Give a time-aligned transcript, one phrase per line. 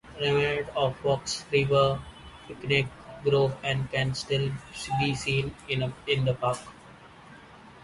[0.19, 2.01] Remnants of the Fox River
[2.47, 2.87] Picnic
[3.23, 4.51] Grove can still
[4.99, 5.81] be seen in
[6.25, 6.57] the park.